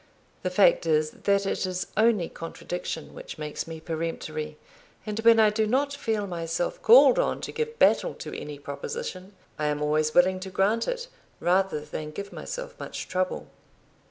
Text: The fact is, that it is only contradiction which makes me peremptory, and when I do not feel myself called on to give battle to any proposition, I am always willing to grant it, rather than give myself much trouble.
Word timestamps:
The 0.41 0.49
fact 0.49 0.87
is, 0.87 1.11
that 1.11 1.45
it 1.45 1.63
is 1.63 1.85
only 1.95 2.27
contradiction 2.27 3.13
which 3.13 3.37
makes 3.37 3.67
me 3.67 3.79
peremptory, 3.79 4.57
and 5.05 5.19
when 5.19 5.39
I 5.39 5.51
do 5.51 5.67
not 5.67 5.93
feel 5.93 6.25
myself 6.25 6.81
called 6.81 7.19
on 7.19 7.39
to 7.41 7.51
give 7.51 7.77
battle 7.77 8.15
to 8.15 8.35
any 8.35 8.57
proposition, 8.57 9.35
I 9.59 9.67
am 9.67 9.79
always 9.79 10.15
willing 10.15 10.39
to 10.39 10.49
grant 10.49 10.87
it, 10.87 11.07
rather 11.39 11.81
than 11.81 12.09
give 12.09 12.33
myself 12.33 12.73
much 12.79 13.09
trouble. 13.09 13.45